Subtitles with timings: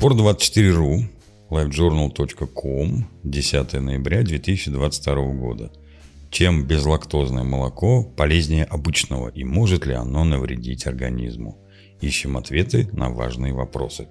[0.00, 1.04] Sport24.ru,
[1.50, 5.70] livejournal.com, 10 ноября 2022 года.
[6.30, 11.58] Чем безлактозное молоко полезнее обычного и может ли оно навредить организму?
[12.00, 14.08] Ищем ответы на важные вопросы.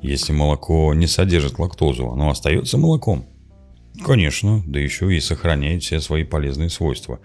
[0.00, 3.26] Если молоко не содержит лактозу, оно остается молоком?
[4.06, 7.18] Конечно, да еще и сохраняет все свои полезные свойства.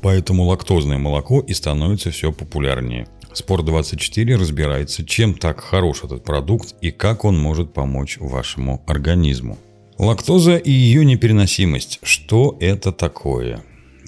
[0.00, 3.06] Поэтому лактозное молоко и становится все популярнее.
[3.34, 9.58] Спорт24 разбирается, чем так хорош этот продукт и как он может помочь вашему организму.
[9.98, 11.98] Лактоза и ее непереносимость.
[12.02, 13.62] Что это такое?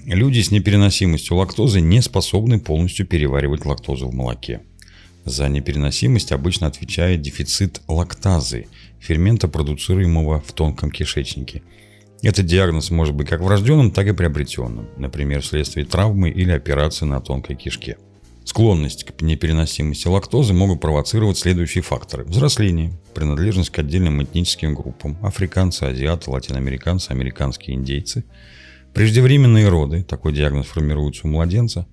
[0.04, 4.60] Люди с непереносимостью лактозы не способны полностью переваривать лактозу в молоке.
[5.24, 8.66] За непереносимость обычно отвечает дефицит лактазы,
[9.00, 11.62] фермента, продуцируемого в тонком кишечнике.
[12.24, 17.20] Этот диагноз может быть как врожденным, так и приобретенным, например, вследствие травмы или операции на
[17.20, 17.98] тонкой кишке.
[18.46, 22.24] Склонность к непереносимости лактозы могут провоцировать следующие факторы.
[22.24, 28.24] Взросление, принадлежность к отдельным этническим группам, африканцы, азиаты, латиноамериканцы, американские индейцы,
[28.94, 31.86] преждевременные роды, такой диагноз формируется у младенца,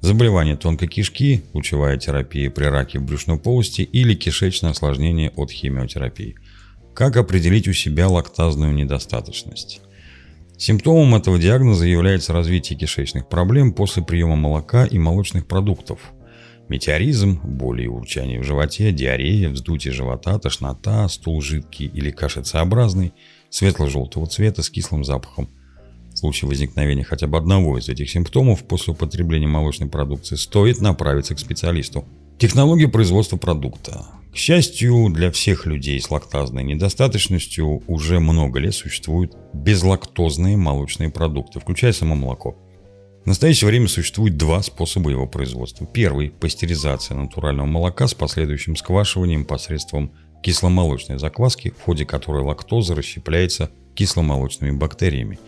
[0.00, 6.36] заболевание тонкой кишки, лучевая терапия при раке брюшной полости или кишечное осложнение от химиотерапии.
[6.94, 9.80] Как определить у себя лактазную недостаточность?
[10.56, 15.98] Симптомом этого диагноза является развитие кишечных проблем после приема молока и молочных продуктов.
[16.68, 23.12] Метеоризм, боли и урчание в животе, диарея, вздутие живота, тошнота, стул жидкий или кашицеобразный,
[23.50, 25.50] светло-желтого цвета с кислым запахом.
[26.12, 31.34] В случае возникновения хотя бы одного из этих симптомов после употребления молочной продукции стоит направиться
[31.34, 32.04] к специалисту.
[32.38, 34.06] Технология производства продукта.
[34.32, 41.60] К счастью, для всех людей с лактазной недостаточностью уже много лет существуют безлактозные молочные продукты,
[41.60, 42.56] включая само молоко.
[43.24, 45.86] В настоящее время существует два способа его производства.
[45.86, 50.10] Первый– пастеризация натурального молока с последующим сквашиванием посредством
[50.42, 55.38] кисломолочной закваски, в ходе которой лактоза расщепляется кисломолочными бактериями.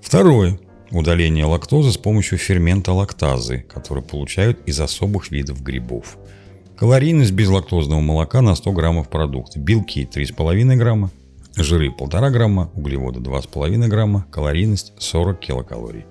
[0.00, 0.60] Второе–
[0.90, 6.18] удаление лактозы с помощью фермента лактазы, который получают из особых видов грибов–
[6.76, 9.58] Калорийность безлактозного молока на 100 граммов продукта.
[9.58, 11.10] Белки 3,5 грамма,
[11.56, 16.04] жиры 1,5 грамма, углеводы 2,5 грамма, калорийность 40 килокалорий.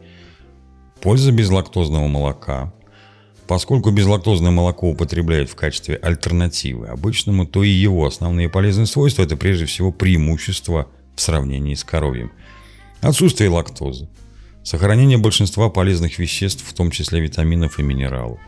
[1.02, 2.74] Польза безлактозного молока.
[3.46, 9.38] Поскольку безлактозное молоко употребляют в качестве альтернативы обычному, то и его основные полезные свойства– это
[9.38, 12.32] прежде всего преимущество в сравнении с коровьем.
[13.02, 14.10] Отсутствие лактозы,
[14.66, 18.40] сохранение большинства полезных веществ, в том числе витаминов и минералов,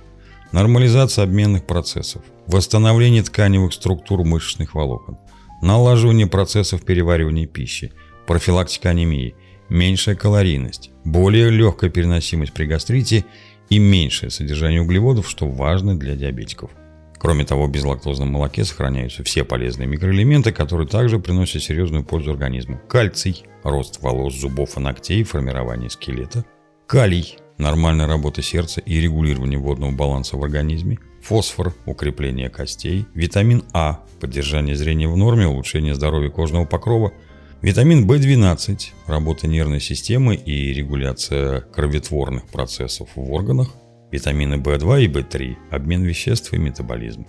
[0.52, 5.18] нормализация обменных процессов, восстановление тканевых структур мышечных волокон,
[5.62, 7.94] налаживание процессов переваривания пищи,
[8.26, 9.36] профилактика анемии,
[9.70, 13.24] меньшая калорийность, более легкая переносимость при гастрите.
[13.70, 16.72] И меньшее содержание углеводов, что важно для диабетиков.
[17.20, 22.80] Кроме того, в безлактозном молоке сохраняются все полезные микроэлементы, которые также приносят серьезную пользу организму.
[22.88, 26.46] Кальций– рост волос, зубов и ногтей, формирование скелета.
[26.86, 34.04] Калий нормальная работа сердца и регулирование водного баланса в организме, фосфор, укрепление костей, витамин А,
[34.20, 37.14] поддержание зрения в норме, улучшение здоровья кожного покрова,
[37.62, 43.70] витамин В12, работа нервной системы и регуляция кроветворных процессов в органах,
[44.12, 47.26] витамины В2 и В3, обмен веществ и метаболизм.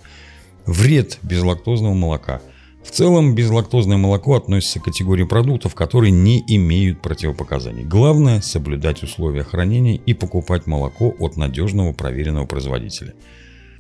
[0.67, 2.41] Вред безлактозного молока–
[2.89, 7.85] в целом, безлактозное молоко относится к категории продуктов, которые не имеют противопоказаний.
[7.85, 13.15] Главное– соблюдать условия хранения и покупать молоко от надежного проверенного производителя.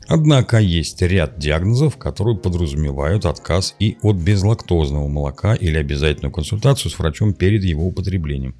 [0.08, 6.98] Однако есть ряд диагнозов, которые подразумевают отказ и от безлактозного молока или обязательную консультацию с
[6.98, 8.56] врачом перед его употреблением.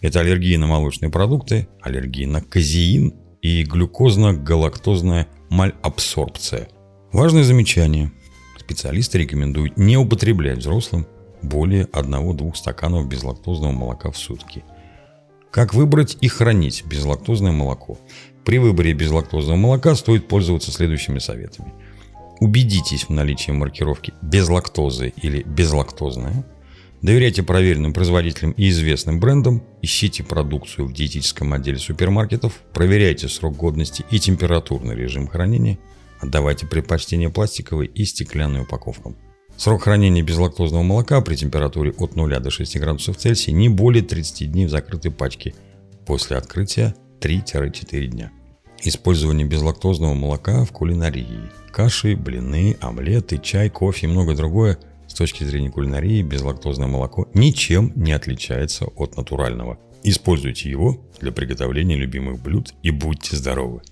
[0.00, 6.68] Это аллергия на молочные продукты, аллергия на казеин и глюкозно-галактозная малабсорбция.
[7.12, 8.10] Важное замечание–
[8.62, 11.06] Специалисты рекомендуют не употреблять взрослым
[11.42, 14.64] более 1-2 стаканов безлактозного молока в сутки.
[15.50, 17.98] Как выбрать и хранить безлактозное молоко?
[18.44, 21.74] При выборе безлактозного молока стоит пользоваться следующими советами.
[22.38, 26.46] Убедитесь в наличии маркировки без лактозы или безлактозное.
[27.02, 29.62] Доверяйте проверенным производителям и известным брендам.
[29.82, 32.62] Ищите продукцию в диетическом отделе супермаркетов.
[32.72, 35.78] Проверяйте срок годности и температурный режим хранения–
[36.22, 39.16] Отдавайте предпочтение пластиковой и стеклянной упаковкам.
[39.56, 44.50] Срок хранения безлактозного молока при температуре от 0 до 6 градусов Цельсия не более 30
[44.50, 45.52] дней в закрытой пачке.
[46.06, 48.30] После открытия 3-4 дня.
[48.84, 51.50] Использование безлактозного молока в кулинарии.
[51.72, 54.78] Каши, блины, омлеты, чай, кофе и многое другое
[55.12, 59.78] с точки зрения кулинарии безлактозное молоко ничем не отличается от натурального.
[60.02, 63.82] Используйте его для приготовления любимых блюд и будьте здоровы!